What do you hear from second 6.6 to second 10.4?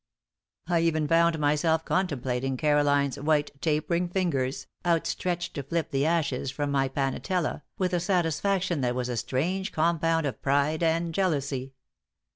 my panatella, with a satisfaction that was a strange compound